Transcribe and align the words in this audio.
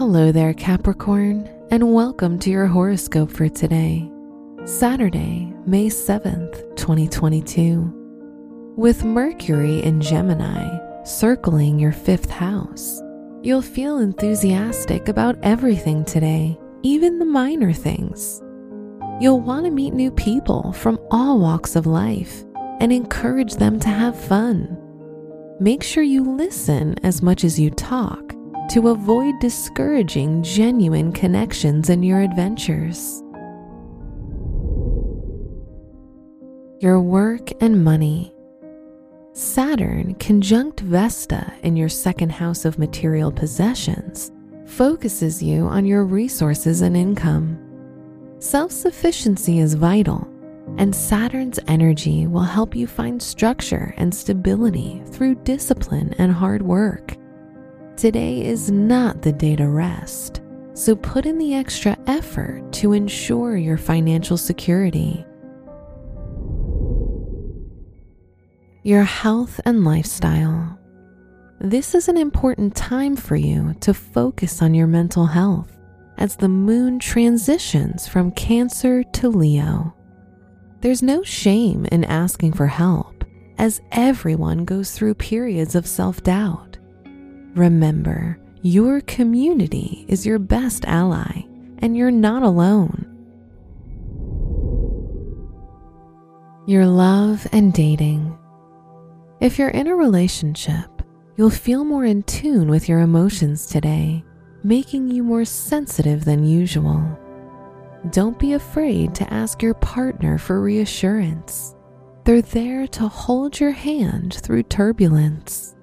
Hello 0.00 0.32
there, 0.32 0.54
Capricorn, 0.54 1.46
and 1.70 1.92
welcome 1.92 2.38
to 2.38 2.48
your 2.48 2.66
horoscope 2.66 3.30
for 3.30 3.50
today, 3.50 4.10
Saturday, 4.64 5.52
May 5.66 5.88
7th, 5.88 6.74
2022. 6.74 8.72
With 8.78 9.04
Mercury 9.04 9.82
in 9.82 10.00
Gemini 10.00 11.04
circling 11.04 11.78
your 11.78 11.92
fifth 11.92 12.30
house, 12.30 13.02
you'll 13.42 13.60
feel 13.60 13.98
enthusiastic 13.98 15.08
about 15.08 15.36
everything 15.42 16.06
today, 16.06 16.58
even 16.82 17.18
the 17.18 17.26
minor 17.26 17.74
things. 17.74 18.40
You'll 19.20 19.42
want 19.42 19.66
to 19.66 19.70
meet 19.70 19.92
new 19.92 20.10
people 20.10 20.72
from 20.72 20.98
all 21.10 21.38
walks 21.38 21.76
of 21.76 21.84
life 21.84 22.42
and 22.80 22.90
encourage 22.90 23.56
them 23.56 23.78
to 23.80 23.88
have 23.88 24.18
fun. 24.18 24.78
Make 25.60 25.82
sure 25.82 26.02
you 26.02 26.24
listen 26.24 26.94
as 27.02 27.20
much 27.20 27.44
as 27.44 27.60
you 27.60 27.68
talk 27.68 28.29
to 28.70 28.90
avoid 28.90 29.36
discouraging 29.40 30.44
genuine 30.44 31.12
connections 31.12 31.90
in 31.90 32.04
your 32.04 32.20
adventures. 32.20 33.20
Your 36.78 37.00
work 37.00 37.50
and 37.60 37.82
money. 37.82 38.32
Saturn 39.32 40.14
conjunct 40.14 40.80
Vesta 40.80 41.52
in 41.64 41.76
your 41.76 41.88
second 41.88 42.30
house 42.30 42.64
of 42.64 42.78
material 42.78 43.32
possessions 43.32 44.30
focuses 44.66 45.42
you 45.42 45.64
on 45.66 45.84
your 45.84 46.04
resources 46.04 46.80
and 46.80 46.96
income. 46.96 47.58
Self 48.38 48.70
sufficiency 48.70 49.58
is 49.58 49.74
vital, 49.74 50.28
and 50.78 50.94
Saturn's 50.94 51.58
energy 51.66 52.28
will 52.28 52.40
help 52.42 52.76
you 52.76 52.86
find 52.86 53.20
structure 53.20 53.92
and 53.96 54.14
stability 54.14 55.02
through 55.06 55.34
discipline 55.42 56.14
and 56.18 56.32
hard 56.32 56.62
work. 56.62 57.16
Today 58.00 58.42
is 58.46 58.70
not 58.70 59.20
the 59.20 59.30
day 59.30 59.56
to 59.56 59.68
rest, 59.68 60.40
so 60.72 60.96
put 60.96 61.26
in 61.26 61.36
the 61.36 61.54
extra 61.54 61.98
effort 62.06 62.72
to 62.72 62.94
ensure 62.94 63.58
your 63.58 63.76
financial 63.76 64.38
security. 64.38 65.22
Your 68.84 69.02
health 69.02 69.60
and 69.66 69.84
lifestyle. 69.84 70.78
This 71.60 71.94
is 71.94 72.08
an 72.08 72.16
important 72.16 72.74
time 72.74 73.16
for 73.16 73.36
you 73.36 73.74
to 73.80 73.92
focus 73.92 74.62
on 74.62 74.72
your 74.72 74.86
mental 74.86 75.26
health 75.26 75.76
as 76.16 76.36
the 76.36 76.48
moon 76.48 77.00
transitions 77.00 78.08
from 78.08 78.30
Cancer 78.30 79.02
to 79.02 79.28
Leo. 79.28 79.94
There's 80.80 81.02
no 81.02 81.22
shame 81.22 81.84
in 81.92 82.04
asking 82.04 82.54
for 82.54 82.66
help, 82.66 83.26
as 83.58 83.82
everyone 83.92 84.64
goes 84.64 84.92
through 84.92 85.16
periods 85.16 85.74
of 85.74 85.86
self 85.86 86.22
doubt. 86.22 86.78
Remember, 87.54 88.38
your 88.62 89.00
community 89.02 90.04
is 90.08 90.24
your 90.24 90.38
best 90.38 90.84
ally, 90.84 91.42
and 91.78 91.96
you're 91.96 92.10
not 92.10 92.42
alone. 92.42 93.06
Your 96.66 96.86
love 96.86 97.46
and 97.52 97.72
dating. 97.72 98.38
If 99.40 99.58
you're 99.58 99.70
in 99.70 99.88
a 99.88 99.96
relationship, 99.96 101.02
you'll 101.36 101.50
feel 101.50 101.84
more 101.84 102.04
in 102.04 102.22
tune 102.22 102.68
with 102.68 102.88
your 102.88 103.00
emotions 103.00 103.66
today, 103.66 104.22
making 104.62 105.10
you 105.10 105.24
more 105.24 105.44
sensitive 105.44 106.24
than 106.24 106.44
usual. 106.44 107.18
Don't 108.10 108.38
be 108.38 108.52
afraid 108.52 109.14
to 109.16 109.32
ask 109.32 109.60
your 109.62 109.74
partner 109.74 110.38
for 110.38 110.60
reassurance. 110.60 111.74
They're 112.24 112.42
there 112.42 112.86
to 112.88 113.08
hold 113.08 113.58
your 113.58 113.72
hand 113.72 114.34
through 114.34 114.64
turbulence. 114.64 115.74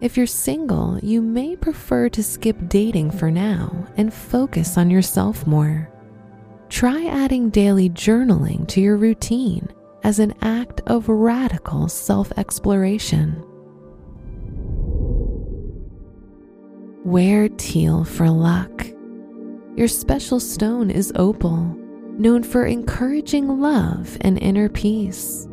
If 0.00 0.16
you're 0.16 0.26
single, 0.26 0.98
you 1.02 1.20
may 1.20 1.56
prefer 1.56 2.08
to 2.10 2.22
skip 2.22 2.56
dating 2.68 3.10
for 3.10 3.32
now 3.32 3.84
and 3.96 4.14
focus 4.14 4.78
on 4.78 4.90
yourself 4.90 5.44
more. 5.44 5.90
Try 6.68 7.06
adding 7.06 7.50
daily 7.50 7.90
journaling 7.90 8.68
to 8.68 8.80
your 8.80 8.96
routine 8.96 9.68
as 10.04 10.20
an 10.20 10.34
act 10.40 10.82
of 10.86 11.08
radical 11.08 11.88
self 11.88 12.30
exploration. 12.36 13.42
Wear 17.04 17.48
teal 17.48 18.04
for 18.04 18.30
luck. 18.30 18.86
Your 19.74 19.88
special 19.88 20.38
stone 20.38 20.92
is 20.92 21.12
opal, 21.16 21.76
known 22.18 22.44
for 22.44 22.66
encouraging 22.66 23.60
love 23.60 24.16
and 24.20 24.38
inner 24.38 24.68
peace. 24.68 25.48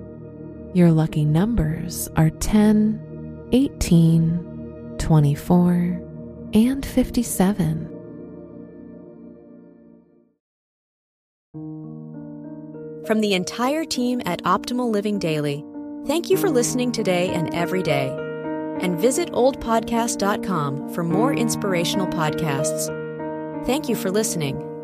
Your 0.74 0.92
lucky 0.92 1.26
numbers 1.26 2.10
are 2.16 2.30
10, 2.30 3.15
18, 3.52 4.96
24, 4.98 6.02
and 6.54 6.86
57. 6.86 7.92
From 13.06 13.22
the 13.22 13.36
entire 13.36 13.86
team 13.86 14.22
at 14.26 14.42
Optimal 14.44 14.92
Living 14.92 15.20
Daily, 15.20 15.64
thank 16.08 16.30
you 16.32 16.38
for 16.38 16.50
listening 16.50 16.92
today 16.92 17.30
and 17.30 17.54
every 17.54 17.84
day. 17.84 18.08
And 18.80 19.00
visit 19.00 19.32
oldpodcast.com 19.32 20.90
for 20.90 21.04
more 21.04 21.34
inspirational 21.34 22.08
podcasts. 22.08 22.88
Thank 23.66 23.88
you 23.88 23.96
for 23.96 24.10
listening. 24.10 24.75